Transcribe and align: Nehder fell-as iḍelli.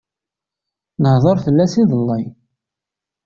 Nehder 1.03 1.37
fell-as 1.43 1.73
iḍelli. 1.81 2.23